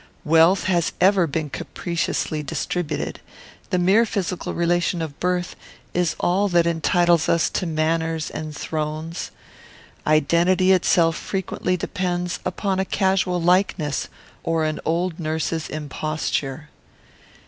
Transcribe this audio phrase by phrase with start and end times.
[0.25, 3.19] Wealth has ever been capriciously distributed.
[3.69, 5.55] The mere physical relation of birth
[5.93, 9.29] is all that entitles us to manors and thrones.
[10.07, 14.07] Identity itself frequently depends upon a casual likeness
[14.41, 16.69] or an old nurse's imposture.